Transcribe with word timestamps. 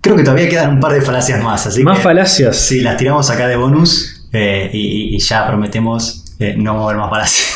Creo 0.00 0.16
que 0.16 0.22
todavía 0.24 0.48
quedan 0.48 0.74
un 0.74 0.80
par 0.80 0.92
de 0.92 1.00
falacias 1.00 1.42
más, 1.42 1.66
así 1.66 1.82
¿Más 1.82 1.98
que- 1.98 2.04
falacias? 2.04 2.56
Sí, 2.56 2.80
las 2.80 2.96
tiramos 2.96 3.30
acá 3.30 3.46
de 3.48 3.56
bonus 3.56 4.26
eh, 4.32 4.68
y, 4.72 5.14
y 5.16 5.18
ya 5.18 5.46
prometemos 5.46 6.24
eh, 6.38 6.54
no 6.58 6.74
mover 6.74 6.96
más 6.96 7.10
falacias. 7.10 7.46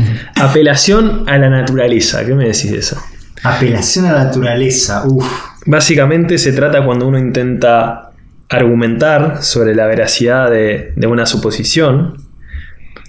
Apelación 0.36 1.24
a 1.28 1.38
la 1.38 1.48
naturaleza. 1.48 2.24
¿Qué 2.24 2.34
me 2.34 2.44
decís 2.44 2.70
de 2.70 2.78
eso? 2.78 3.00
Apelación 3.42 4.06
a 4.06 4.12
la 4.12 4.24
naturaleza, 4.24 5.02
uff. 5.06 5.26
Básicamente 5.66 6.38
se 6.38 6.52
trata 6.52 6.84
cuando 6.84 7.06
uno 7.08 7.18
intenta 7.18 8.10
argumentar 8.48 9.42
sobre 9.42 9.74
la 9.74 9.86
veracidad 9.86 10.50
de, 10.50 10.92
de 10.94 11.06
una 11.08 11.26
suposición, 11.26 12.16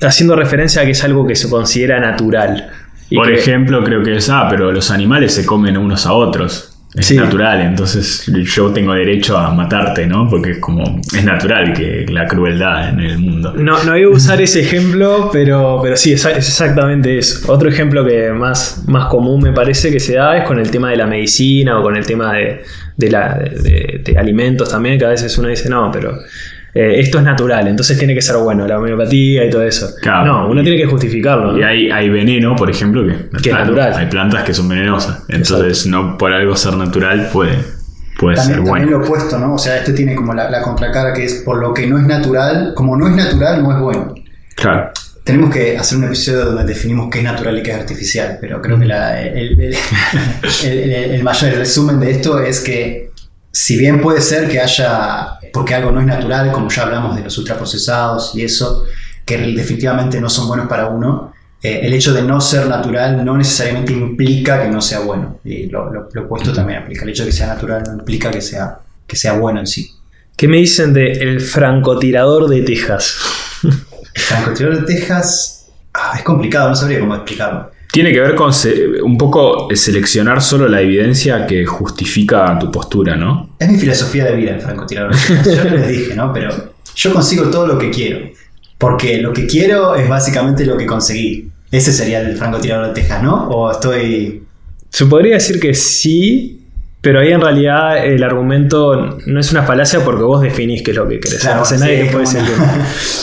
haciendo 0.02 0.36
referencia 0.36 0.82
a 0.82 0.86
que 0.86 0.92
es 0.92 1.04
algo 1.04 1.28
que 1.28 1.36
se 1.36 1.50
considera 1.50 2.00
natural. 2.00 2.72
Y 3.10 3.16
Por 3.16 3.28
que- 3.28 3.36
ejemplo, 3.36 3.84
creo 3.84 4.02
que 4.04 4.18
es, 4.18 4.30
ah, 4.30 4.48
pero 4.50 4.72
los 4.72 4.90
animales 4.92 5.34
se 5.34 5.46
comen 5.46 5.78
unos 5.78 6.06
a 6.08 6.14
otros. 6.14 6.77
Es 6.98 7.06
Sí. 7.06 7.16
natural, 7.16 7.62
entonces 7.62 8.26
yo 8.44 8.72
tengo 8.72 8.94
derecho 8.94 9.38
a 9.38 9.54
matarte, 9.54 10.08
¿no? 10.08 10.28
Porque 10.28 10.52
es 10.52 10.58
como, 10.58 11.00
es 11.16 11.24
natural 11.24 11.72
que 11.74 12.06
la 12.10 12.26
crueldad 12.28 12.90
en 12.90 13.00
el 13.02 13.20
mundo. 13.20 13.54
No, 13.56 13.84
no 13.84 13.96
iba 13.96 14.10
a 14.10 14.14
usar 14.16 14.42
ese 14.42 14.62
ejemplo, 14.62 15.30
pero, 15.32 15.80
pero 15.84 15.96
sí, 15.96 16.14
es, 16.14 16.26
exactamente 16.26 17.18
eso. 17.18 17.52
Otro 17.54 17.70
ejemplo 17.70 18.04
que 18.04 18.32
más, 18.32 18.84
más 18.88 19.06
común 19.06 19.44
me 19.44 19.52
parece 19.54 19.92
que 19.92 20.00
se 20.00 20.16
da 20.16 20.38
es 20.38 20.44
con 20.46 20.60
el 20.60 20.72
tema 20.72 20.90
de 20.90 20.98
la 20.98 21.06
medicina 21.06 21.80
o 21.80 21.84
con 21.84 21.96
el 21.96 22.06
tema 22.06 22.34
de, 22.34 22.64
de 22.96 23.12
la- 23.12 23.36
de- 23.38 24.02
de 24.04 24.18
alimentos 24.18 24.70
también, 24.70 24.98
que 24.98 25.06
a 25.06 25.10
veces 25.10 25.38
uno 25.38 25.50
dice, 25.50 25.70
no, 25.70 25.92
pero 25.92 26.18
eh, 26.80 27.00
esto 27.00 27.18
es 27.18 27.24
natural, 27.24 27.68
entonces 27.68 27.98
tiene 27.98 28.14
que 28.14 28.22
ser 28.22 28.36
bueno, 28.38 28.68
la 28.68 28.78
homeopatía 28.78 29.46
y 29.46 29.50
todo 29.50 29.64
eso. 29.64 29.90
Claro. 30.02 30.26
no, 30.26 30.50
uno 30.50 30.62
Y- 30.62 30.64
tiene 30.64 30.78
que 30.80 30.86
justificarlo. 30.86 31.54
¿no? 31.54 31.60
Y 31.60 31.64
hay, 31.64 31.90
hay 31.90 32.10
veneno, 32.10 32.56
por 32.56 32.70
ejemplo, 32.70 33.04
que, 33.06 33.40
Que 33.42 33.50
es 33.50 33.56
natural. 33.56 33.94
Hay 33.96 34.06
plantas 34.08 34.44
que 34.44 34.54
son 34.54 34.68
venenosas. 34.70 35.24
Entonces, 35.30 35.88
no 35.88 36.18
por 36.18 36.32
algo 36.34 36.56
ser 36.56 36.76
natural 36.76 37.30
puede, 37.34 37.58
puede 38.20 38.36
También, 38.36 38.58
ser 38.58 38.66
también 38.66 38.66
bueno. 38.90 38.92
lo 39.00 39.04
opuesto, 39.06 39.38
¿no? 39.40 39.54
O 39.56 39.58
sea, 39.58 39.78
esto 39.78 39.94
tiene 39.94 40.16
como 40.16 40.34
la, 40.34 40.50
la 40.50 40.62
contracara 40.62 41.14
que 41.14 41.24
es 41.26 41.42
por 41.46 41.58
lo 41.60 41.74
que 41.74 41.88
no 41.88 41.98
es 41.98 42.06
natural, 42.06 42.74
como 42.76 42.96
no 42.98 43.08
es 43.08 43.16
natural, 43.16 43.64
no 43.64 43.72
es 43.76 43.80
bueno. 43.80 44.16
Claro. 44.56 44.92
Tenemos 45.24 45.54
que 45.54 45.78
hacer 45.78 45.98
un 45.98 46.06
episodio 46.06 46.46
donde 46.46 46.64
definimos 46.64 47.10
qué 47.12 47.18
es 47.18 47.24
natural 47.26 47.58
y 47.58 47.62
qué 47.62 47.72
es 47.72 47.78
artificial, 47.78 48.38
pero 48.40 48.62
creo 48.62 48.80
que 48.80 48.86
la- 48.86 49.22
el, 49.22 49.60
el- 49.60 49.76
el- 50.64 50.80
el- 50.94 51.12
el 51.16 51.24
mayor 51.24 51.54
resumen 51.56 52.00
de 52.00 52.12
esto 52.12 52.40
es 52.42 52.62
que 52.62 53.07
si 53.52 53.78
bien 53.78 54.02
puede 54.02 54.22
ser 54.22 54.48
que 54.50 54.60
haya, 54.60 55.40
porque 55.54 55.74
algo 55.76 55.92
no 55.92 56.00
es 56.00 56.06
natural, 56.06 56.52
como 56.52 56.70
ya 56.70 56.84
hablamos 56.84 57.16
de 57.16 57.24
los 57.24 57.38
ultraprocesados 57.38 58.36
y 58.36 58.44
eso, 58.44 58.84
que 59.26 59.38
definitivamente 59.38 60.22
no 60.22 60.30
son 60.30 60.48
buenos 60.48 60.68
para 60.68 60.88
uno, 60.88 61.34
eh, 61.62 61.80
el 61.84 61.94
hecho 61.94 62.14
de 62.14 62.22
no 62.22 62.40
ser 62.40 62.68
natural 62.68 63.26
no 63.26 63.36
necesariamente 63.36 63.92
implica 63.94 64.62
que 64.62 64.70
no 64.70 64.80
sea 64.80 65.00
bueno. 65.00 65.40
Y 65.44 65.66
lo, 65.68 65.92
lo- 65.92 66.08
lo 66.14 66.22
opuesto 66.26 66.54
también 66.54 66.84
aplica. 66.84 67.04
El 67.04 67.10
hecho 67.10 67.24
de 67.24 67.30
que 67.30 67.36
sea 67.36 67.48
natural 67.48 67.84
no 67.88 67.94
implica 67.94 68.30
que 68.30 68.42
sea, 68.42 68.80
que 69.08 69.16
sea 69.16 69.34
bueno 69.34 69.60
en 69.60 69.68
sí. 69.68 69.92
¿Qué 70.36 70.48
me 70.48 70.58
dicen 70.58 70.94
de 70.94 71.12
el 71.14 71.42
francotirador 71.42 72.48
de 72.48 72.62
Texas? 72.62 73.16
El 73.64 74.22
francotirador 74.22 74.86
de 74.86 74.94
Texas 74.94 75.68
ah, 75.96 76.14
es 76.16 76.24
complicado, 76.24 76.70
no 76.70 76.76
sabría 76.76 77.00
cómo 77.00 77.16
explicarlo. 77.16 77.72
Tiene 77.98 78.14
que 78.14 78.22
ver 78.22 78.36
con 78.36 78.52
un 79.02 79.18
poco 79.18 79.70
seleccionar 79.74 80.40
solo 80.40 80.68
la 80.68 80.82
evidencia 80.82 81.48
que 81.48 81.66
justifica 81.66 82.60
tu 82.60 82.70
postura, 82.70 83.16
¿no? 83.16 83.56
Es 83.58 83.68
mi 83.68 83.80
filosofía 83.80 84.24
de 84.26 84.36
vida 84.36 84.52
el 84.52 84.62
francotirador. 84.62 85.16
Yo 85.44 85.64
les 85.64 85.88
dije, 85.88 86.16
¿no? 86.16 86.32
Pero 86.32 86.52
yo 86.96 87.12
consigo 87.12 87.46
todo 87.50 87.66
lo 87.66 87.80
que 87.80 87.90
quiero. 87.90 88.20
Porque 88.78 89.18
lo 89.18 89.34
que 89.34 89.48
quiero 89.48 89.96
es 89.96 90.08
básicamente 90.08 90.64
lo 90.64 90.78
que 90.78 90.86
conseguí. 90.86 91.50
Ese 91.72 91.92
sería 91.92 92.20
el 92.20 92.38
francotirador 92.38 92.90
de 92.90 92.94
Texas, 92.94 93.24
¿no? 93.24 93.48
O 93.50 93.72
estoy. 93.72 94.44
Se 94.92 95.08
podría 95.08 95.34
decir 95.34 95.60
que 95.60 95.74
sí, 95.74 96.68
pero 97.02 97.22
ahí 97.22 97.32
en 97.32 97.42
realidad 97.42 98.06
el 98.06 98.22
argumento 98.22 99.18
no 99.26 99.40
es 99.40 99.52
una 99.52 99.64
falacia 99.64 100.06
porque 100.06 100.22
vos 100.22 100.40
definís 100.40 100.84
qué 100.84 100.92
es 100.92 100.98
lo 100.98 101.08
que 101.08 101.20
querés. 101.20 101.40
Claro, 101.40 101.64
Entonces 101.64 101.80
sí, 101.80 101.84
nadie 101.84 102.04
te 102.04 102.12
puede 102.12 102.26
decir 102.26 102.42
no. 102.42 102.64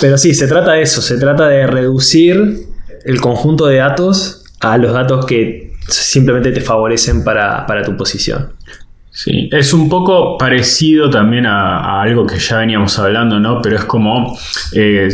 Pero 0.00 0.18
sí, 0.18 0.34
se 0.34 0.48
trata 0.48 0.72
de 0.72 0.82
eso, 0.82 1.00
se 1.00 1.16
trata 1.16 1.46
de 1.46 1.64
reducir 1.64 2.58
el 3.04 3.20
conjunto 3.20 3.66
de 3.66 3.76
datos 3.76 4.40
a 4.72 4.78
los 4.78 4.92
datos 4.92 5.26
que 5.26 5.72
simplemente 5.88 6.50
te 6.52 6.60
favorecen 6.60 7.22
para, 7.24 7.66
para 7.66 7.82
tu 7.82 7.96
posición. 7.96 8.52
Sí, 9.10 9.48
es 9.52 9.72
un 9.72 9.88
poco 9.88 10.36
parecido 10.36 11.08
también 11.08 11.46
a, 11.46 12.02
algo 12.02 12.26
que 12.26 12.38
ya 12.38 12.58
veníamos 12.58 12.98
hablando, 12.98 13.38
¿no? 13.38 13.62
Pero 13.62 13.76
es 13.76 13.84
como 13.84 14.36
eh, 14.72 15.08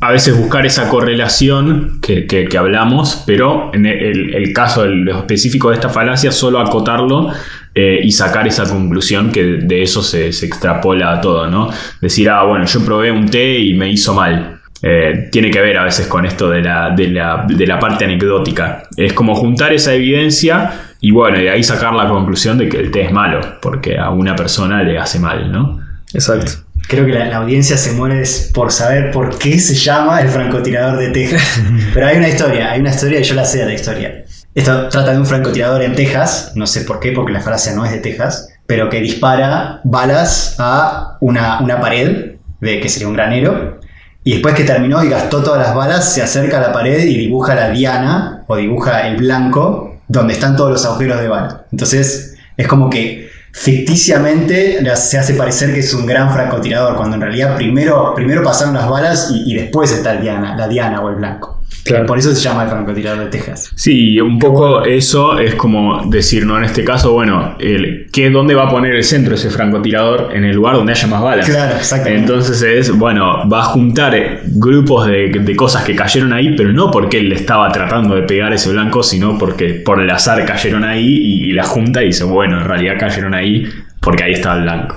a 0.00 0.10
veces 0.10 0.38
buscar 0.38 0.64
esa 0.64 0.88
correlación 0.88 1.98
que, 2.00 2.26
que- 2.26 2.56
hablamos, 2.56 3.22
pero 3.26 3.70
en 3.74 3.84
el, 3.84 4.52
caso 4.54 4.86
específico 4.86 5.68
de 5.68 5.74
esta 5.74 5.90
falacia, 5.90 6.32
solo 6.32 6.60
acotarlo 6.60 7.30
eh, 7.74 8.00
y 8.02 8.10
sacar 8.12 8.46
esa 8.46 8.64
conclusión 8.70 9.30
que 9.30 9.42
de 9.42 9.82
eso 9.82 10.02
se, 10.02 10.32
se 10.32 10.46
extrapola 10.46 11.12
a 11.12 11.20
todo, 11.20 11.46
¿no? 11.46 11.70
Decir, 12.00 12.30
ah, 12.30 12.44
bueno, 12.44 12.64
yo 12.64 12.82
probé 12.86 13.12
un 13.12 13.26
té 13.28 13.58
y 13.58 13.74
me 13.74 13.90
hizo 13.90 14.14
mal. 14.14 14.55
Eh, 14.82 15.28
tiene 15.32 15.50
que 15.50 15.60
ver 15.60 15.78
a 15.78 15.84
veces 15.84 16.06
con 16.06 16.26
esto 16.26 16.50
de 16.50 16.62
la, 16.62 16.90
de, 16.90 17.08
la, 17.08 17.46
de 17.48 17.66
la 17.66 17.78
parte 17.78 18.04
anecdótica. 18.04 18.82
Es 18.96 19.12
como 19.12 19.34
juntar 19.34 19.72
esa 19.72 19.94
evidencia 19.94 20.70
y 21.00 21.10
bueno, 21.10 21.38
de 21.38 21.50
ahí 21.50 21.62
sacar 21.62 21.94
la 21.94 22.08
conclusión 22.08 22.58
de 22.58 22.68
que 22.68 22.78
el 22.78 22.90
té 22.90 23.02
es 23.02 23.12
malo, 23.12 23.40
porque 23.60 23.98
a 23.98 24.10
una 24.10 24.36
persona 24.36 24.82
le 24.82 24.98
hace 24.98 25.18
mal, 25.18 25.50
¿no? 25.50 25.80
Exacto. 26.12 26.52
Creo 26.88 27.04
que 27.04 27.12
la, 27.12 27.26
la 27.26 27.38
audiencia 27.38 27.76
se 27.76 27.92
muere 27.92 28.20
es 28.20 28.50
por 28.54 28.70
saber 28.70 29.10
por 29.10 29.38
qué 29.38 29.58
se 29.58 29.74
llama 29.74 30.20
el 30.20 30.28
francotirador 30.28 30.98
de 30.98 31.10
Texas. 31.10 31.62
Pero 31.94 32.06
hay 32.06 32.18
una 32.18 32.28
historia, 32.28 32.70
hay 32.70 32.80
una 32.80 32.90
historia 32.90 33.20
y 33.20 33.24
yo 33.24 33.34
la 33.34 33.44
sé 33.44 33.58
de 33.58 33.66
la 33.66 33.74
historia. 33.74 34.24
Esto 34.54 34.88
trata 34.88 35.12
de 35.12 35.18
un 35.18 35.26
francotirador 35.26 35.82
en 35.82 35.94
Texas, 35.94 36.52
no 36.54 36.66
sé 36.66 36.82
por 36.82 36.98
qué, 36.98 37.12
porque 37.12 37.32
la 37.32 37.40
falacia 37.40 37.74
no 37.74 37.84
es 37.84 37.92
de 37.92 37.98
Texas, 37.98 38.48
pero 38.66 38.88
que 38.88 39.00
dispara 39.00 39.80
balas 39.84 40.56
a 40.58 41.18
una, 41.20 41.60
una 41.60 41.78
pared, 41.78 42.36
de 42.60 42.80
que 42.80 42.88
sería 42.88 43.06
un 43.06 43.14
granero, 43.14 43.80
y 44.26 44.32
después 44.32 44.56
que 44.56 44.64
terminó 44.64 45.04
y 45.04 45.08
gastó 45.08 45.40
todas 45.40 45.64
las 45.64 45.72
balas, 45.72 46.12
se 46.12 46.20
acerca 46.20 46.58
a 46.58 46.60
la 46.60 46.72
pared 46.72 47.04
y 47.04 47.16
dibuja 47.16 47.54
la 47.54 47.70
diana, 47.70 48.42
o 48.48 48.56
dibuja 48.56 49.06
el 49.06 49.18
blanco, 49.18 49.98
donde 50.08 50.34
están 50.34 50.56
todos 50.56 50.72
los 50.72 50.84
agujeros 50.84 51.20
de 51.20 51.28
bala. 51.28 51.66
Entonces, 51.70 52.34
es 52.56 52.66
como 52.66 52.90
que 52.90 53.30
ficticiamente 53.52 54.82
se 54.96 55.18
hace 55.18 55.34
parecer 55.34 55.72
que 55.72 55.78
es 55.78 55.94
un 55.94 56.06
gran 56.06 56.32
francotirador, 56.32 56.96
cuando 56.96 57.14
en 57.14 57.22
realidad 57.22 57.54
primero, 57.54 58.16
primero 58.16 58.42
pasaron 58.42 58.74
las 58.74 58.88
balas 58.88 59.30
y, 59.32 59.54
después 59.54 59.92
está 59.92 60.16
diana, 60.16 60.56
la 60.56 60.66
diana 60.66 61.02
o 61.02 61.08
el 61.08 61.14
blanco. 61.14 61.55
Claro. 61.86 62.06
Por 62.06 62.18
eso 62.18 62.34
se 62.34 62.40
llama 62.40 62.64
el 62.64 62.70
francotirador 62.70 63.24
de 63.24 63.30
Texas. 63.30 63.70
Sí, 63.74 64.20
un 64.20 64.38
poco 64.38 64.84
eso 64.84 65.38
es 65.38 65.54
como 65.54 66.04
decir, 66.06 66.46
¿no? 66.46 66.58
En 66.58 66.64
este 66.64 66.84
caso, 66.84 67.12
bueno, 67.12 67.56
el, 67.58 68.08
¿qué, 68.12 68.30
¿dónde 68.30 68.54
va 68.54 68.64
a 68.64 68.70
poner 68.70 68.94
el 68.94 69.04
centro 69.04 69.34
ese 69.34 69.50
francotirador? 69.50 70.30
En 70.32 70.44
el 70.44 70.56
lugar 70.56 70.74
donde 70.74 70.92
haya 70.92 71.06
más 71.06 71.22
balas. 71.22 71.46
Claro, 71.46 71.76
exactamente. 71.76 72.20
Entonces 72.20 72.62
es, 72.62 72.96
bueno, 72.96 73.48
va 73.48 73.60
a 73.60 73.64
juntar 73.64 74.40
grupos 74.44 75.06
de, 75.06 75.28
de 75.28 75.56
cosas 75.56 75.84
que 75.84 75.94
cayeron 75.94 76.32
ahí, 76.32 76.54
pero 76.56 76.72
no 76.72 76.90
porque 76.90 77.18
él 77.18 77.28
le 77.28 77.36
estaba 77.36 77.70
tratando 77.70 78.14
de 78.14 78.22
pegar 78.22 78.52
ese 78.52 78.70
blanco, 78.70 79.02
sino 79.02 79.38
porque 79.38 79.74
por 79.74 80.00
el 80.00 80.10
azar 80.10 80.44
cayeron 80.44 80.84
ahí 80.84 81.06
y, 81.06 81.50
y 81.50 81.52
la 81.52 81.64
junta 81.64 82.02
y 82.02 82.06
dice, 82.06 82.24
bueno, 82.24 82.58
en 82.60 82.64
realidad 82.64 82.94
cayeron 82.98 83.34
ahí 83.34 83.66
porque 84.00 84.24
ahí 84.24 84.32
estaba 84.32 84.56
el 84.56 84.62
blanco. 84.62 84.96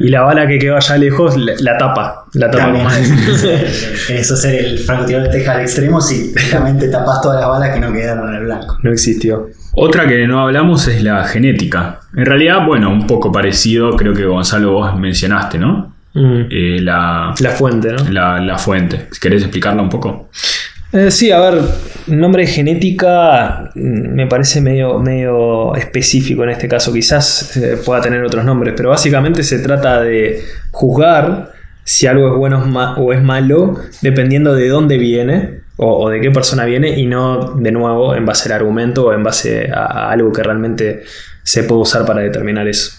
Y 0.00 0.08
la 0.08 0.22
bala 0.22 0.46
que 0.46 0.58
quedó 0.58 0.76
allá 0.76 0.96
lejos 0.96 1.36
la, 1.36 1.52
la 1.60 1.78
tapa. 1.78 2.24
La 2.34 2.50
tapa 2.50 2.64
También. 2.64 2.84
como 2.86 3.36
Querés 4.06 4.30
hacer 4.32 4.64
el 4.64 4.78
francotirador 4.78 5.28
de 5.28 5.32
Texas 5.38 5.54
al 5.56 5.60
extremo 5.62 6.00
si 6.00 6.34
realmente 6.50 6.88
tapas 6.88 7.20
todas 7.20 7.40
las 7.40 7.48
balas 7.48 7.70
que 7.74 7.80
no 7.80 7.92
quedaron 7.92 8.28
en 8.30 8.34
el 8.36 8.44
blanco. 8.46 8.78
no 8.82 8.90
existió. 8.92 9.48
Otra 9.74 10.08
que 10.08 10.26
no 10.26 10.40
hablamos 10.40 10.88
es 10.88 11.02
la 11.02 11.22
genética. 11.24 12.00
En 12.16 12.26
realidad, 12.26 12.66
bueno, 12.66 12.90
un 12.90 13.06
poco 13.06 13.30
parecido, 13.30 13.94
creo 13.96 14.12
que 14.14 14.24
Gonzalo 14.24 14.72
vos 14.72 14.96
mencionaste, 14.98 15.58
¿no? 15.58 15.94
Mm. 16.14 16.40
Eh, 16.50 16.78
la, 16.80 17.32
La 17.38 17.50
fuente, 17.50 17.92
¿no? 17.92 18.10
la, 18.10 18.40
la 18.40 18.58
fuente. 18.58 19.06
¿Querés 19.20 19.42
explicarla 19.42 19.80
un 19.82 19.88
poco? 19.88 20.28
Eh, 20.92 21.12
sí, 21.12 21.30
a 21.30 21.38
ver, 21.38 21.62
nombre 22.18 22.44
de 22.44 22.48
genética 22.48 23.70
mm, 23.74 24.14
me 24.14 24.26
parece 24.26 24.60
medio, 24.60 24.98
medio 24.98 25.74
específico 25.74 26.44
en 26.44 26.50
este 26.50 26.68
caso. 26.68 26.92
Quizás 26.92 27.56
eh, 27.56 27.78
pueda 27.84 28.00
tener 28.00 28.22
otros 28.24 28.44
nombres, 28.44 28.74
pero 28.76 28.90
básicamente 28.90 29.42
se 29.42 29.58
trata 29.58 30.00
de 30.00 30.42
juzgar 30.70 31.52
si 31.84 32.06
algo 32.06 32.28
es 32.28 32.34
bueno 32.36 32.94
o 32.98 33.12
es 33.12 33.22
malo 33.22 33.76
dependiendo 34.02 34.54
de 34.54 34.68
dónde 34.68 34.98
viene 34.98 35.60
o, 35.76 36.10
de 36.10 36.20
qué 36.20 36.30
persona 36.30 36.66
viene 36.66 36.98
y 36.98 37.06
no 37.06 37.54
de 37.54 37.72
nuevo 37.72 38.14
en 38.14 38.26
base 38.26 38.50
al 38.50 38.60
argumento 38.60 39.06
o 39.06 39.12
en 39.14 39.22
base 39.22 39.70
a, 39.72 40.10
algo 40.10 40.30
que 40.30 40.42
realmente 40.42 41.04
se 41.42 41.64
puede 41.64 41.80
usar 41.80 42.04
para 42.04 42.20
determinar 42.20 42.68
eso. 42.68 42.92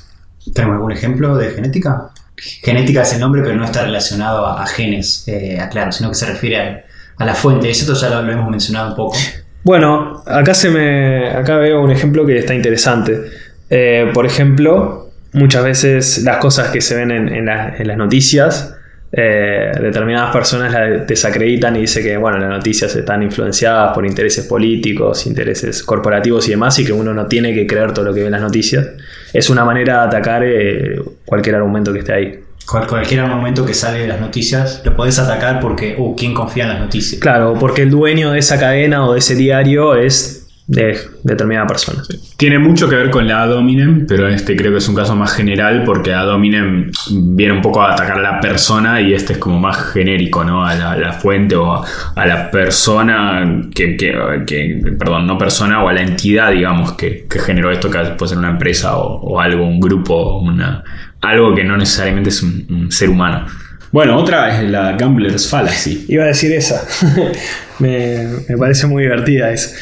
¿Tenemos 0.54 0.76
algún 0.76 0.92
ejemplo 0.92 1.38
de 1.38 1.52
genética? 1.52 2.10
Genética 2.36 3.04
es 3.04 3.14
el 3.14 3.20
nombre, 3.20 3.44
pero 3.44 3.56
no 3.56 3.66
está 3.66 3.84
relacionado 3.84 4.48
a, 4.48 4.64
a 4.64 4.66
genes, 4.66 5.28
eh, 5.28 5.60
aclaro, 5.60 5.92
sino 5.92 6.10
que 6.10 6.16
se 6.16 6.26
refiere 6.26 6.58
a, 6.58 6.84
a 7.22 7.26
la 7.26 7.36
fuente. 7.36 7.70
Eso 7.70 7.94
ya 7.94 8.22
lo, 8.22 8.32
hemos 8.32 8.50
mencionado 8.50 8.90
un 8.90 8.96
poco. 8.96 9.18
Bueno, 9.64 10.24
acá 10.26 10.54
se 10.54 10.70
me. 10.70 11.30
Acá 11.30 11.58
veo 11.58 11.82
un 11.82 11.92
ejemplo 11.92 12.26
que 12.26 12.38
está 12.38 12.54
interesante. 12.54 13.22
Eh, 13.70 14.10
por 14.14 14.26
ejemplo, 14.26 15.10
muchas 15.34 15.64
veces 15.64 16.24
las 16.24 16.38
cosas 16.38 16.70
que 16.70 16.82
se 16.82 16.96
ven 16.96 17.12
en, 17.12 17.30
en 17.30 17.46
la- 17.46 17.76
en 17.78 17.88
las 17.88 17.98
noticias 17.98 18.76
eh, 19.14 19.72
determinadas 19.82 20.32
personas 20.32 20.72
la 20.72 20.82
desacreditan 21.06 21.76
y 21.76 21.82
dice 21.82 22.02
que 22.02 22.16
bueno, 22.16 22.38
las 22.38 22.50
noticias 22.50 22.96
están 22.96 23.22
influenciadas 23.22 23.94
por 23.94 24.06
intereses 24.06 24.46
políticos, 24.46 25.28
intereses 25.28 25.84
corporativos 25.84 26.48
y 26.48 26.52
demás, 26.52 26.80
y 26.80 26.86
que 26.86 26.94
uno 26.94 27.14
no 27.14 27.26
tiene 27.28 27.54
que 27.54 27.68
creer 27.68 27.94
todo 27.94 28.06
lo 28.06 28.14
que 28.14 28.22
ve 28.22 28.28
en 28.28 28.32
las 28.32 28.42
noticias. 28.42 28.88
Es 29.34 29.50
una 29.50 29.66
manera 29.66 30.02
de 30.02 30.08
atacar 30.08 30.44
eh, 30.46 30.96
cualquier 31.26 31.56
argumento 31.56 31.92
que 31.92 32.00
esté 32.00 32.14
ahí. 32.14 32.40
Cual- 32.72 32.88
cualquier 32.88 33.26
momento 33.26 33.66
que 33.66 33.74
sale 33.74 34.00
de 34.00 34.08
las 34.08 34.22
noticias 34.22 34.82
lo 34.86 34.96
podés 34.96 35.20
atacar 35.20 35.60
porque, 35.60 35.96
uh, 35.98 36.16
¿quién 36.16 36.34
confía 36.34 36.64
en 36.64 36.70
las 36.70 36.80
noticias? 36.80 37.20
Claro, 37.20 37.56
porque 37.60 37.82
el 37.82 37.90
dueño 37.90 38.32
de 38.32 38.40
esa 38.40 38.58
cadena 38.58 39.06
o 39.06 39.14
de 39.14 39.20
ese 39.20 39.36
diario 39.36 39.96
es 39.96 40.41
de 40.72 40.98
determinada 41.24 41.68
persona. 41.68 42.02
Tiene 42.38 42.58
mucho 42.58 42.88
que 42.88 42.96
ver 42.96 43.10
con 43.10 43.28
la 43.28 43.44
ad 43.44 43.52
hominem, 43.58 44.06
pero 44.08 44.30
este 44.30 44.56
creo 44.56 44.72
que 44.72 44.78
es 44.78 44.88
un 44.88 44.96
caso 44.96 45.16
más 45.18 45.34
general 45.34 45.84
porque 45.84 46.14
ad 46.14 46.30
hominem 46.30 46.90
viene 47.12 47.54
un 47.54 47.62
poco 47.62 47.82
a 47.82 47.92
atacar 47.94 48.20
a 48.20 48.22
la 48.22 48.40
persona 48.40 49.02
y 49.02 49.14
este 49.14 49.34
es 49.34 49.40
como 49.40 49.60
más 49.60 49.76
genérico, 49.92 50.46
¿no? 50.46 50.66
A 50.66 50.74
la, 50.76 50.96
la 50.96 51.12
fuente 51.12 51.58
o 51.58 51.74
a, 51.74 51.86
a 52.16 52.26
la 52.26 52.50
persona 52.50 53.62
que, 53.76 53.98
que- 53.98 54.16
que- 54.48 54.80
perdón, 54.98 55.28
no 55.28 55.38
persona 55.38 55.84
o 55.84 55.90
a 55.90 55.94
la 55.94 56.04
entidad, 56.04 56.52
digamos, 56.52 56.94
que, 56.94 57.26
que 57.30 57.40
generó 57.40 57.70
esto, 57.70 57.90
que 57.92 58.00
puede 58.18 58.30
ser 58.30 58.38
una 58.38 58.52
empresa 58.52 58.96
o, 58.98 59.20
o 59.20 59.40
algo, 59.42 59.66
un 59.68 59.80
grupo, 59.82 60.40
una, 60.40 60.84
algo 61.20 61.54
que 61.54 61.66
no 61.66 61.76
necesariamente 61.76 62.30
es 62.30 62.42
un, 62.44 62.66
un 62.70 62.92
ser 62.94 63.10
humano. 63.10 63.46
Bueno, 63.92 64.16
otra 64.18 64.58
es 64.62 64.70
la 64.72 64.94
Gambler's 64.94 65.50
Fallacy. 65.50 66.06
Iba 66.08 66.24
a 66.24 66.28
decir 66.28 66.54
esa. 66.54 66.82
me, 67.80 68.26
me 68.48 68.58
parece 68.58 68.88
muy 68.88 69.04
divertida. 69.04 69.52
Es. 69.52 69.76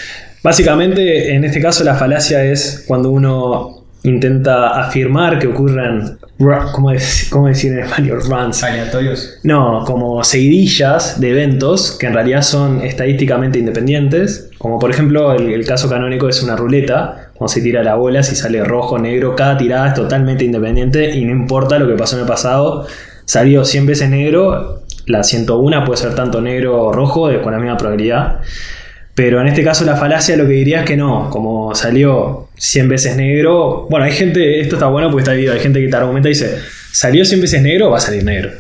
Básicamente, 0.44 1.34
en 1.36 1.44
este 1.44 1.62
caso, 1.62 1.84
la 1.84 1.96
falacia 1.96 2.44
es 2.44 2.84
cuando 2.88 3.10
uno 3.10 3.76
intenta 4.04 4.80
afirmar 4.82 5.40
que 5.40 5.48
ocurren. 5.48 6.18
ru- 6.40 6.72
¿Cómo, 6.72 6.92
es- 6.92 7.28
cómo 7.30 7.48
decir 7.48 7.74
en 7.74 7.80
español? 7.80 8.22
Runs. 8.26 8.64
Aleatorios. 8.64 9.40
No, 9.44 9.84
como 9.86 10.24
seguidillas 10.24 11.20
de 11.20 11.32
eventos 11.32 11.98
que 12.00 12.08
en 12.08 12.14
realidad 12.14 12.42
son 12.44 12.82
estadísticamente 12.82 13.60
independientes. 13.60 14.50
Como 14.58 14.80
por 14.80 14.90
ejemplo, 14.92 15.34
el, 15.34 15.50
el 15.52 15.66
caso 15.66 15.90
canónico 15.90 16.30
es 16.30 16.42
una 16.42 16.56
ruleta. 16.56 17.32
Cuando 17.34 17.50
se 17.54 17.62
tira 17.62 17.84
la 17.84 17.96
bola, 17.96 18.24
si 18.24 18.36
sale 18.38 18.64
rojo, 18.64 18.98
negro, 18.98 19.36
cada 19.36 19.58
tirada 19.58 19.90
es 19.90 19.94
totalmente 19.96 20.46
independiente 20.46 21.14
y 21.16 21.26
no 21.26 21.32
importa 21.34 21.78
lo 21.78 21.88
que 21.88 21.96
pasó 21.96 22.16
en 22.16 22.22
el 22.22 22.28
pasado. 22.28 22.88
Salió 23.26 23.66
100 23.66 23.86
veces 23.86 24.10
negro, 24.10 24.84
la 25.08 25.24
101 25.24 25.84
puede 25.84 25.98
ser 26.02 26.16
tanto 26.16 26.42
negro 26.42 26.82
o 26.86 26.94
rojo, 26.94 27.30
con 27.44 27.52
la 27.52 27.60
misma 27.60 27.76
probabilidad. 27.78 28.40
Pero 29.22 29.42
en 29.42 29.48
este 29.48 29.66
caso 29.66 29.84
la 29.84 29.98
falacia 29.98 30.38
lo 30.38 30.48
que 30.48 30.54
diría 30.54 30.80
es 30.80 30.86
que 30.86 30.96
no, 30.96 31.30
como 31.30 31.76
salió 31.76 32.48
100 32.58 32.88
veces 32.88 33.18
negro, 33.18 33.86
bueno, 33.90 34.06
hay 34.06 34.14
gente, 34.14 34.62
esto 34.62 34.76
está 34.78 34.88
bueno 34.88 35.10
porque 35.10 35.24
está 35.24 35.32
dividido, 35.34 35.54
hay 35.54 35.60
gente 35.60 35.82
que 35.82 35.90
te 35.90 35.96
argumenta 35.98 36.30
y 36.30 36.32
dice, 36.32 36.58
salió 36.94 37.26
100 37.26 37.42
veces 37.42 37.62
negro, 37.62 37.90
va 37.92 37.98
a 37.98 38.00
salir 38.00 38.24
negro. 38.24 38.52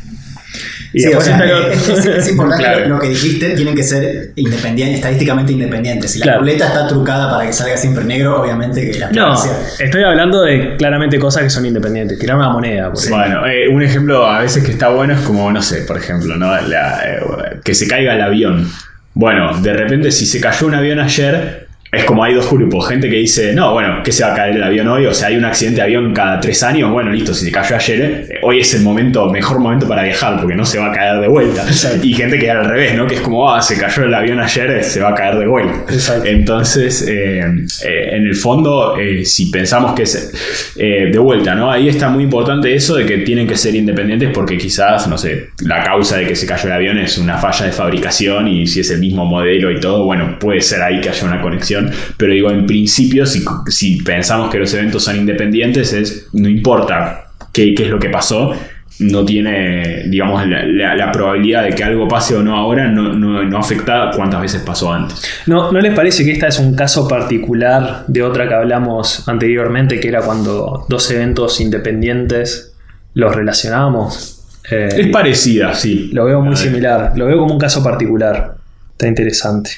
Y 0.91 1.00
Sí, 1.01 1.13
o 1.13 1.21
sea, 1.21 1.33
está 1.35 1.45
el 1.45 1.71
es, 1.71 1.88
otro. 1.89 2.00
es- 2.00 2.06
es 2.25 2.29
importante 2.31 2.63
Claro. 2.63 2.79
lo, 2.89 2.95
lo 2.95 3.00
que 3.00 3.07
dijiste, 3.07 3.51
tienen 3.51 3.73
que 3.73 3.83
ser 3.83 4.31
independientes, 4.35 4.97
estadísticamente 4.97 5.53
independientes. 5.53 6.11
Si 6.11 6.19
la 6.19 6.25
Claro. 6.25 6.39
ruleta 6.39 6.65
está 6.67 6.88
trucada 6.88 7.29
para 7.29 7.45
que 7.45 7.53
salga 7.53 7.77
siempre 7.77 8.03
negro, 8.03 8.41
obviamente 8.41 8.91
que 8.91 9.00
la 9.00 9.12
No, 9.12 9.35
estoy 9.79 10.03
hablando 10.03 10.41
de 10.41 10.75
claramente 10.77 11.17
cosas 11.19 11.44
que 11.44 11.50
son 11.51 11.65
independientes. 11.67 12.19
Tirar 12.19 12.35
una 12.35 12.50
moneda, 12.50 12.91
por. 12.91 13.07
Bueno, 13.07 13.45
eh, 13.47 13.69
un 13.69 13.81
ejemplo 13.81 14.25
a 14.25 14.39
veces 14.41 14.62
que 14.63 14.71
está 14.71 14.89
bueno 14.89 15.13
es 15.13 15.21
como, 15.21 15.50
no 15.53 15.62
sé, 15.62 15.83
por 15.83 15.95
ejemplo, 15.95 16.35
¿no? 16.35 16.59
La, 16.59 17.01
eh, 17.05 17.19
que 17.63 17.73
se 17.75 17.88
caiga 17.88 18.15
el 18.15 18.21
avión. 18.21 18.67
Bueno, 19.13 19.59
de 19.59 19.73
repente 19.73 20.11
si 20.11 20.25
se 20.25 20.39
cayó 20.39 20.67
un 20.67 20.75
avión 20.75 21.00
ayer, 21.00 21.69
es 21.91 22.03
como 22.03 22.24
hay 22.24 22.33
dos 22.33 22.50
grupos, 22.50 22.88
gente 22.88 23.09
que 23.09 23.18
dice, 23.18 23.53
no, 23.53 23.74
bueno, 23.74 24.03
que 24.03 24.12
se 24.12 24.24
va 24.24 24.33
a 24.33 24.36
caer 24.36 24.56
el 24.56 24.63
avión 24.63 24.88
hoy, 24.88 25.06
o 25.06 25.13
sea, 25.13 25.30
hay 25.30 25.38
un 25.38 25.45
accidente 25.45 25.77
de 25.77 25.83
avión 25.83 26.13
cada 26.13 26.39
tres 26.39 26.62
años, 26.63 26.91
bueno, 26.91 27.12
listo, 27.12 27.33
si 27.33 27.45
se 27.45 27.51
cayó 27.51 27.75
ayer, 27.75 28.27
eh, 28.30 28.39
hoy 28.44 28.59
es 28.59 28.74
el 28.74 28.81
momento, 28.81 29.30
mejor 29.30 29.59
momento 29.59 29.88
para 29.88 30.03
viajar, 30.03 30.39
porque 30.39 30.56
no 30.56 30.65
se 30.65 30.80
va 30.80 30.88
a 30.88 30.91
caer 30.91 31.19
de 31.19 31.27
vuelta. 31.27 31.65
Y 32.01 32.13
gente 32.13 32.38
que 32.39 32.50
al 32.50 32.65
revés, 32.65 32.95
¿no? 32.95 33.07
Que 33.07 33.15
es 33.15 33.21
como, 33.21 33.50
ah, 33.50 33.62
se 33.62 33.77
cayó 33.77 34.03
el 34.03 34.13
avión 34.13 34.39
ayer, 34.39 34.71
eh, 34.71 34.83
se 34.83 35.01
va 35.01 35.09
a 35.09 35.15
caer 35.15 35.38
de 35.38 35.47
vuelta. 35.47 35.91
Exacto. 35.91 36.25
Entonces, 36.25 37.06
eh, 37.07 37.39
eh, 37.39 38.09
en 38.12 38.25
el 38.25 38.36
fondo, 38.36 38.95
si 39.24 39.50
pensamos 39.50 39.94
que 39.94 40.03
es 40.03 40.75
de 40.75 41.19
vuelta, 41.19 41.56
¿no? 41.56 41.71
Ahí 41.71 41.89
está 41.89 42.09
muy 42.09 42.24
importante 42.24 42.74
eso 42.74 42.95
de 42.95 43.06
que 43.06 43.19
tienen 43.19 43.47
que 43.47 43.57
ser 43.57 43.75
independientes 43.75 44.30
porque 44.33 44.57
quizás, 44.57 45.07
no 45.07 45.18
sé, 45.18 45.50
la 45.62 45.83
causa 45.83 46.18
de 46.18 46.27
que 46.27 46.36
se 46.36 46.45
cayó 46.45 46.68
el 46.68 46.74
avión 46.74 46.97
es 46.97 47.18
una 47.18 47.38
falla 47.38 47.65
de 47.65 47.71
fabricación 47.71 48.47
y 48.47 48.68
si 48.68 48.81
es 48.81 48.89
el 48.91 49.00
mismo 49.00 49.25
modelo 49.25 49.71
y 49.71 49.80
todo, 49.80 50.06
bueno, 50.06 50.38
puede 50.39 50.62
ser 50.62 50.81
ahí 50.81 51.01
que 51.01 51.09
haya 51.09 51.25
una 51.25 51.41
conexión, 51.41 51.78
pero 52.17 52.33
digo, 52.33 52.51
en 52.51 52.65
principio, 52.65 53.25
si, 53.25 53.43
si 53.67 54.01
pensamos 54.01 54.49
que 54.51 54.57
los 54.59 54.73
eventos 54.73 55.03
son 55.03 55.17
independientes, 55.17 55.93
es, 55.93 56.27
no 56.33 56.47
importa 56.49 57.31
qué, 57.53 57.73
qué 57.75 57.83
es 57.83 57.89
lo 57.89 57.99
que 57.99 58.09
pasó. 58.09 58.53
No 59.01 59.23
tiene, 59.23 60.03
digamos, 60.09 60.45
la, 60.45 60.61
la- 60.65 60.93
la 60.93 61.09
probabilidad 61.09 61.63
de 61.63 61.69
que 61.73 61.85
algo 61.85 62.05
pase 62.09 62.35
o 62.35 62.43
no 62.43 62.57
ahora, 62.57 62.89
no, 62.89 63.13
no, 63.13 63.43
no 63.43 63.57
afecta 63.57 64.11
cuántas 64.13 64.41
veces 64.41 64.61
pasó 64.61 64.91
antes. 64.91 65.21
¿No, 65.45 65.71
¿No 65.71 65.79
les 65.79 65.93
parece 65.93 66.25
que 66.25 66.33
esta 66.33 66.47
es 66.47 66.59
un 66.59 66.75
caso 66.75 67.07
particular 67.07 68.03
de 68.07 68.23
otra 68.23 68.49
que 68.49 68.55
hablamos 68.55 69.25
anteriormente, 69.29 70.01
que 70.01 70.09
era 70.09 70.19
cuando 70.21 70.85
dos 70.89 71.09
eventos 71.11 71.61
independientes 71.61 72.73
los 73.13 73.33
relacionábamos? 73.33 74.43
Eh, 74.69 74.89
Es 74.97 75.07
parecida, 75.07 75.73
sí. 75.75 76.09
lo 76.11 76.25
veo 76.25 76.41
muy 76.41 76.57
similar. 76.57 77.13
Lo 77.15 77.25
veo 77.25 77.37
como 77.39 77.53
un 77.53 77.59
caso 77.59 77.81
particular. 77.81 78.55
Está 78.91 79.07
interesante. 79.07 79.71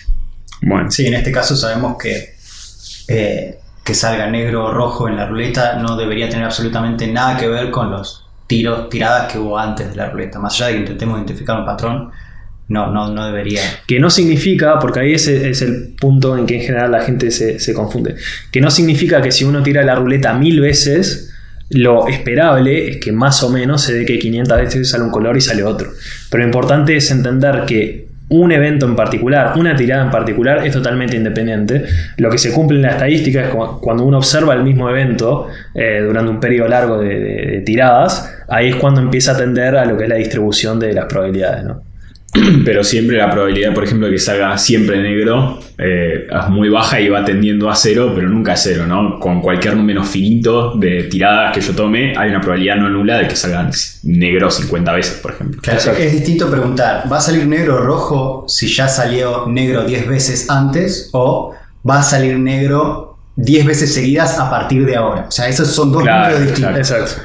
Bueno, 0.61 0.91
Sí, 0.91 1.07
en 1.07 1.15
este 1.15 1.31
caso 1.31 1.55
sabemos 1.55 1.97
que 1.97 2.35
eh, 3.07 3.57
que 3.83 3.95
salga 3.95 4.27
negro 4.27 4.65
o 4.65 4.71
rojo 4.71 5.07
en 5.07 5.17
la 5.17 5.27
ruleta 5.27 5.75
no 5.75 5.97
debería 5.97 6.29
tener 6.29 6.45
absolutamente 6.45 7.07
nada 7.07 7.37
que 7.37 7.47
ver 7.47 7.71
con 7.71 7.89
los 7.89 8.25
tiros, 8.47 8.89
tiradas 8.89 9.31
que 9.31 9.39
hubo 9.39 9.57
antes 9.57 9.89
de 9.89 9.95
la 9.95 10.09
ruleta. 10.09 10.39
Más 10.39 10.53
allá 10.55 10.67
de 10.67 10.73
que 10.73 10.79
intentemos 10.79 11.17
identificar 11.17 11.59
un 11.59 11.65
patrón, 11.65 12.11
no, 12.67 12.91
no, 12.91 13.11
no 13.11 13.25
debería. 13.25 13.61
Que 13.87 13.99
no 13.99 14.09
significa, 14.09 14.77
porque 14.79 14.99
ahí 14.99 15.13
ese 15.13 15.49
es 15.49 15.61
el 15.61 15.95
punto 15.99 16.37
en 16.37 16.45
que 16.45 16.55
en 16.57 16.61
general 16.61 16.91
la 16.91 17.01
gente 17.01 17.31
se, 17.31 17.59
se 17.59 17.73
confunde, 17.73 18.15
que 18.51 18.61
no 18.61 18.69
significa 18.69 19.21
que 19.21 19.31
si 19.31 19.43
uno 19.43 19.63
tira 19.63 19.83
la 19.83 19.95
ruleta 19.95 20.33
mil 20.33 20.61
veces, 20.61 21.33
lo 21.69 22.07
esperable 22.07 22.89
es 22.89 22.97
que 22.97 23.11
más 23.11 23.41
o 23.43 23.49
menos 23.49 23.81
se 23.81 23.93
dé 23.93 24.05
que 24.05 24.19
500 24.19 24.57
veces 24.57 24.89
sale 24.89 25.05
un 25.05 25.11
color 25.11 25.37
y 25.37 25.41
sale 25.41 25.63
otro. 25.63 25.91
Pero 26.29 26.43
lo 26.43 26.47
importante 26.47 26.95
es 26.95 27.09
entender 27.09 27.65
que 27.65 28.10
un 28.31 28.51
evento 28.51 28.85
en 28.85 28.95
particular, 28.95 29.53
una 29.57 29.75
tirada 29.75 30.03
en 30.05 30.09
particular, 30.09 30.65
es 30.65 30.73
totalmente 30.73 31.15
independiente. 31.17 31.83
Lo 32.17 32.29
que 32.29 32.37
se 32.37 32.51
cumple 32.53 32.77
en 32.77 32.83
la 32.83 32.91
estadística 32.91 33.41
es 33.41 33.49
cu- 33.49 33.79
cuando 33.81 34.03
uno 34.05 34.17
observa 34.17 34.53
el 34.53 34.63
mismo 34.63 34.89
evento 34.89 35.47
eh, 35.75 36.01
durante 36.05 36.31
un 36.31 36.39
periodo 36.39 36.69
largo 36.69 36.97
de 36.97 37.61
tiradas, 37.65 38.33
ahí 38.47 38.69
es 38.69 38.75
cuando 38.77 39.01
empieza 39.01 39.33
a 39.33 39.37
tender 39.37 39.75
a 39.75 39.85
lo 39.85 39.97
que 39.97 40.03
es 40.03 40.09
la 40.09 40.15
distribución 40.15 40.79
de 40.79 40.93
las 40.93 41.05
probabilidades. 41.05 41.63
¿no? 41.65 41.83
pero 42.65 42.83
siempre 42.83 43.17
la 43.17 43.29
probabilidad, 43.29 43.73
por 43.73 43.83
ejemplo, 43.83 44.07
de 44.07 44.13
que 44.13 44.19
salga 44.19 44.57
siempre 44.57 45.01
negro 45.01 45.59
eh, 45.77 46.27
es 46.31 46.49
muy 46.49 46.69
baja 46.69 46.99
y 47.01 47.09
va 47.09 47.25
tendiendo 47.25 47.69
a 47.69 47.75
cero, 47.75 48.13
pero 48.15 48.29
nunca 48.29 48.53
a 48.53 48.55
cero, 48.57 48.85
¿no? 48.87 49.19
Con 49.19 49.41
cualquier 49.41 49.75
número 49.75 50.03
finito 50.03 50.75
de 50.75 51.03
tiradas 51.03 51.53
que 51.53 51.59
yo 51.61 51.73
tome, 51.73 52.13
hay 52.17 52.29
una 52.29 52.39
probabilidad 52.39 52.77
no 52.77 52.89
nula 52.89 53.17
de 53.17 53.27
que 53.27 53.35
salgan 53.35 53.69
negro 54.03 54.49
50 54.49 54.93
veces, 54.93 55.19
por 55.21 55.31
ejemplo. 55.31 55.61
Claro, 55.61 55.79
Exacto. 55.79 56.01
es 56.01 56.11
distinto 56.13 56.49
preguntar, 56.49 57.03
¿va 57.11 57.17
a 57.17 57.21
salir 57.21 57.45
negro 57.47 57.75
o 57.75 57.79
rojo 57.79 58.45
si 58.47 58.67
ya 58.67 58.87
salió 58.87 59.45
negro 59.47 59.83
10 59.83 60.07
veces 60.07 60.49
antes 60.49 61.09
o 61.11 61.53
va 61.87 61.99
a 61.99 62.03
salir 62.03 62.37
negro 62.39 63.17
10 63.35 63.65
veces 63.65 63.93
seguidas 63.93 64.39
a 64.39 64.49
partir 64.49 64.85
de 64.85 64.95
ahora? 64.95 65.25
O 65.27 65.31
sea, 65.31 65.49
esos 65.49 65.67
son 65.67 65.91
dos 65.91 66.03
Claro, 66.03 66.35
números 66.39 66.47
distintos. 66.59 66.77
Exacto. 66.91 67.21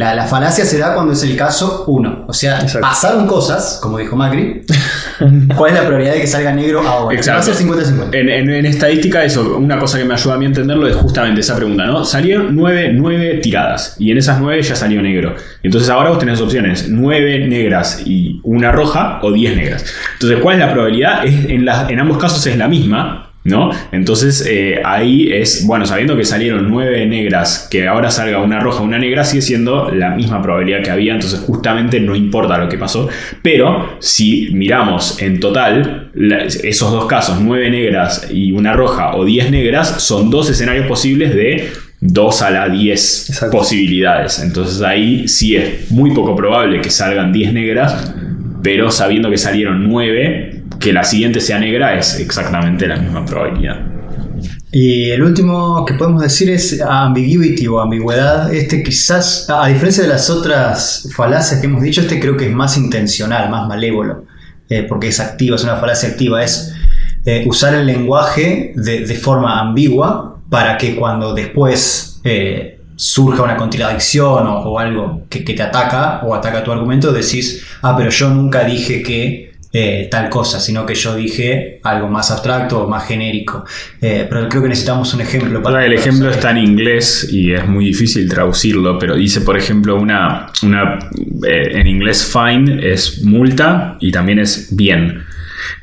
La, 0.00 0.14
la 0.14 0.24
falacia 0.26 0.64
se 0.64 0.78
da 0.78 0.94
cuando 0.94 1.12
es 1.12 1.22
el 1.22 1.36
caso 1.36 1.84
1. 1.86 2.24
O 2.26 2.32
sea, 2.32 2.54
Exacto. 2.60 2.80
pasaron 2.80 3.26
cosas, 3.26 3.78
como 3.82 3.98
dijo 3.98 4.16
Macri. 4.16 4.62
¿Cuál 5.56 5.72
es 5.72 5.76
la 5.76 5.82
probabilidad 5.82 6.14
de 6.14 6.20
que 6.22 6.26
salga 6.26 6.52
negro 6.52 6.80
ahora? 6.80 7.14
Exacto. 7.14 7.50
Va 7.50 7.52
a 7.52 7.56
ser 7.56 7.66
50-50. 7.66 8.14
En, 8.14 8.28
en- 8.30 8.50
en 8.50 8.66
estadística, 8.66 9.22
eso, 9.24 9.56
una 9.58 9.78
cosa 9.78 9.98
que 9.98 10.04
me 10.04 10.14
ayuda 10.14 10.34
a 10.34 10.38
mí 10.38 10.46
a 10.46 10.48
entenderlo 10.48 10.86
es 10.88 10.96
justamente 10.96 11.40
esa 11.42 11.54
pregunta, 11.54 11.84
¿no? 11.84 12.04
Salieron 12.04 12.56
nueve, 12.56 12.90
nueve 12.94 13.40
tiradas 13.42 13.96
y 13.98 14.10
en 14.10 14.16
esas 14.18 14.40
nueve 14.40 14.62
ya 14.62 14.74
salió 14.74 15.02
negro. 15.02 15.34
Entonces 15.62 15.90
ahora 15.90 16.10
vos 16.10 16.18
tenés 16.18 16.38
dos 16.38 16.46
opciones, 16.46 16.86
nueve 16.88 17.46
negras 17.46 18.02
y 18.06 18.40
una 18.44 18.72
roja 18.72 19.18
o 19.22 19.32
diez 19.32 19.54
negras. 19.56 19.84
Entonces, 20.14 20.38
¿cuál 20.42 20.58
es 20.60 20.66
la 20.66 20.72
probabilidad? 20.72 21.24
Es, 21.26 21.34
en 21.50 22.00
ambos 22.00 22.16
casos 22.18 22.46
es 22.46 22.56
la 22.56 22.68
misma, 22.68 23.29
¿no? 23.44 23.70
Entonces 23.92 24.46
eh, 24.48 24.80
ahí 24.84 25.32
es, 25.32 25.66
bueno, 25.66 25.86
sabiendo 25.86 26.16
que 26.16 26.24
salieron 26.24 26.68
nueve 26.70 27.06
negras, 27.06 27.68
que 27.70 27.88
ahora 27.88 28.10
salga 28.10 28.42
una 28.42 28.60
roja 28.60 28.82
una 28.82 28.98
negra, 28.98 29.24
sigue 29.24 29.40
siendo 29.42 29.90
la 29.90 30.10
misma 30.10 30.42
probabilidad 30.42 30.82
que 30.82 30.90
había, 30.90 31.14
entonces 31.14 31.40
justamente 31.40 32.00
no 32.00 32.14
importa 32.14 32.58
lo 32.58 32.68
que 32.68 32.76
pasó, 32.76 33.08
pero 33.42 33.96
si 34.00 34.50
miramos 34.52 35.22
en 35.22 35.40
total 35.40 36.10
la- 36.14 36.44
esos 36.44 36.92
dos 36.92 37.06
casos, 37.06 37.40
nueve 37.40 37.70
negras 37.70 38.28
y 38.30 38.52
una 38.52 38.74
roja 38.74 39.16
o 39.16 39.24
diez 39.24 39.50
negras, 39.50 40.02
son 40.02 40.28
dos 40.30 40.50
escenarios 40.50 40.86
posibles 40.86 41.34
de 41.34 41.70
2 42.02 42.40
a 42.42 42.50
la 42.50 42.68
10 42.68 43.28
Exacto. 43.28 43.58
posibilidades. 43.58 44.38
Entonces 44.42 44.80
ahí 44.82 45.28
sí 45.28 45.56
es 45.56 45.90
muy 45.90 46.12
poco 46.14 46.34
probable 46.34 46.80
que 46.80 46.88
salgan 46.90 47.30
10 47.30 47.52
negras, 47.52 48.14
pero 48.62 48.90
sabiendo 48.90 49.30
que 49.30 49.36
salieron 49.36 49.86
9, 49.88 50.49
que 50.80 50.92
la 50.92 51.04
siguiente 51.04 51.40
sea 51.40 51.58
negra 51.58 51.96
es 51.96 52.18
exactamente 52.18 52.88
la 52.88 52.96
misma 52.96 53.24
probabilidad. 53.24 53.90
Y 54.72 55.10
el 55.10 55.22
último 55.22 55.84
que 55.84 55.94
podemos 55.94 56.22
decir 56.22 56.48
es 56.48 56.80
ambiguity 56.80 57.66
o 57.66 57.80
ambigüedad. 57.80 58.52
Este 58.52 58.82
quizás, 58.82 59.46
a 59.50 59.66
diferencia 59.66 60.04
de 60.04 60.08
las 60.08 60.30
otras 60.30 61.08
falacias 61.14 61.60
que 61.60 61.66
hemos 61.66 61.82
dicho, 61.82 62.00
este 62.00 62.20
creo 62.20 62.36
que 62.36 62.46
es 62.46 62.52
más 62.52 62.76
intencional, 62.76 63.50
más 63.50 63.66
malévolo, 63.68 64.24
eh, 64.68 64.86
porque 64.88 65.08
es 65.08 65.18
activa, 65.18 65.56
es 65.56 65.64
una 65.64 65.76
falacia 65.76 66.08
activa, 66.08 66.42
es 66.42 66.72
eh, 67.24 67.44
usar 67.46 67.74
el 67.74 67.84
lenguaje 67.84 68.72
de, 68.76 69.14
forma 69.16 69.60
ambigua 69.60 70.38
para 70.48 70.78
que 70.78 70.94
cuando 70.94 71.34
después 71.34 72.20
eh, 72.22 72.80
surja 72.94 73.42
una 73.42 73.56
contradicción 73.56 74.46
o, 74.46 74.60
o 74.60 74.78
algo 74.78 75.24
que, 75.28 75.44
que, 75.44 75.54
te 75.54 75.62
ataca 75.62 76.20
o 76.24 76.34
ataca 76.34 76.62
tu 76.62 76.70
argumento, 76.70 77.12
decís, 77.12 77.66
ah, 77.82 77.96
pero 77.96 78.10
yo 78.10 78.30
nunca 78.30 78.62
dije 78.64 79.02
que 79.02 79.49
eh, 79.72 80.08
tal 80.10 80.28
cosa, 80.28 80.58
sino 80.58 80.84
que 80.84 80.96
yo 80.96 81.14
dije 81.14 81.78
algo 81.84 82.08
más 82.08 82.32
abstracto 82.32 82.82
o 82.82 82.88
más 82.88 83.06
genérico. 83.06 83.64
Eh, 84.00 84.26
pero 84.28 84.48
creo 84.48 84.62
que 84.62 84.68
necesitamos 84.68 85.14
un 85.14 85.20
ejemplo. 85.20 85.62
Para 85.62 85.86
el 85.86 85.92
ejemplo 85.92 86.28
está 86.28 86.50
en 86.50 86.58
inglés 86.58 87.28
y 87.30 87.52
es 87.52 87.66
muy 87.68 87.84
difícil 87.84 88.28
traducirlo, 88.28 88.98
pero 88.98 89.14
dice, 89.14 89.42
por 89.42 89.56
ejemplo, 89.56 89.94
una, 89.96 90.50
una 90.64 90.98
eh, 91.46 91.70
en 91.72 91.86
inglés 91.86 92.24
fine 92.24 92.92
es 92.92 93.22
multa 93.22 93.96
y 94.00 94.10
también 94.10 94.40
es 94.40 94.74
bien. 94.74 95.24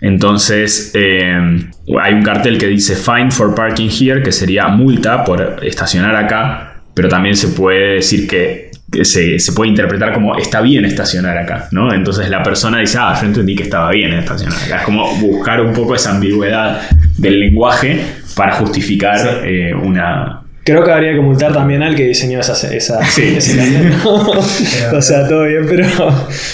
Entonces, 0.01 0.91
hay 0.94 2.13
un 2.13 2.24
cartel 2.24 2.58
que 2.58 2.67
dice 2.67 2.96
fine 2.96 3.32
for 3.32 3.56
parking 3.56 3.89
here, 3.89 4.22
que 4.22 4.34
sería 4.34 4.67
multa 4.67 5.24
por 5.24 5.60
estacionar 5.63 6.15
acá, 6.15 6.82
pero 6.94 7.08
también 7.08 7.38
se 7.38 7.50
puede 7.50 7.96
decir 7.96 8.27
que 8.27 8.67
se, 9.03 9.39
se, 9.39 9.51
puede 9.51 9.70
interpretar 9.70 10.13
como 10.13 10.38
está 10.38 10.62
bien 10.62 10.86
estacionar 10.86 11.38
acá, 11.38 11.67
¿no? 11.72 11.94
Entonces 11.94 12.29
la 12.29 12.41
persona 12.41 12.79
dice, 12.79 12.98
ah, 13.00 13.17
yo 13.20 13.27
entendí 13.27 13.56
que 13.56 13.63
estaba 13.63 13.91
bien 13.91 14.13
estacionar 14.13 14.58
acá. 14.63 14.77
Es 14.77 14.84
como 14.84 15.13
buscar 15.17 15.62
un 15.62 15.74
poco 15.74 15.96
esa 15.96 16.12
ambigüedad 16.12 16.82
del 17.17 17.39
lenguaje 17.39 18.01
para 18.36 18.53
justificar 18.53 19.20
sí. 19.20 19.27
eh, 19.44 19.74
una... 19.74 20.44
Creo 20.63 20.84
que 20.84 20.91
habría 20.91 21.13
que 21.13 21.22
multar 21.22 21.53
también 21.53 21.82
al 21.82 21.96
que 21.96 22.03
diseñó 22.03 22.41
esa, 22.41 22.53
esa 22.74 23.03
sí. 23.06 23.36
ese 23.38 23.94
O 24.94 25.01
sea, 25.01 25.27
todo 25.27 25.44
bien, 25.46 25.65
pero... 25.67 25.88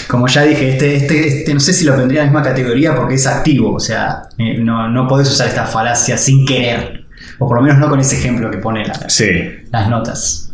Como 0.08 0.26
ya 0.28 0.42
dije, 0.42 0.70
este, 0.70 0.96
este, 0.96 1.26
este, 1.26 1.54
no 1.54 1.60
sé 1.60 1.72
si 1.72 1.84
lo 1.84 1.94
pondría 1.96 2.22
en 2.22 2.26
la 2.26 2.32
misma 2.32 2.42
categoría 2.42 2.94
porque 2.94 3.14
es 3.14 3.26
activo, 3.26 3.74
o 3.74 3.80
sea, 3.80 4.22
eh, 4.38 4.58
no, 4.58 4.88
no 4.88 5.06
podés 5.08 5.28
usar 5.28 5.48
esta 5.48 5.66
falacia 5.66 6.16
sin 6.16 6.44
querer. 6.46 7.04
O 7.38 7.48
por 7.48 7.56
lo 7.58 7.62
menos 7.62 7.78
no 7.78 7.88
con 7.88 7.98
ese 7.98 8.16
ejemplo 8.16 8.50
que 8.50 8.58
pone 8.58 8.86
la, 8.86 9.08
sí. 9.08 9.26
las 9.70 9.88
notas. 9.88 10.53